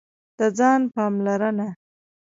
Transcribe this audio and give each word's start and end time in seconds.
د 0.37 0.41
ځان 0.57 0.81
پاملرنه: 0.93 1.67